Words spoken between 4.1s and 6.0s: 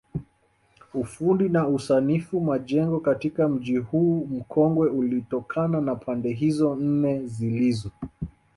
mkongwe ulitokana na